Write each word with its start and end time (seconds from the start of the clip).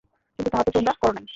কিন্তু 0.39 0.49
তাহা 0.51 0.63
তো 0.67 0.71
তোমরা 0.71 0.93
কর 1.01 1.11
নাই। 1.17 1.25